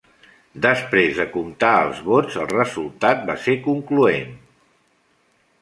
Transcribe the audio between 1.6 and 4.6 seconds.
els vots, el resultat va ser concloents.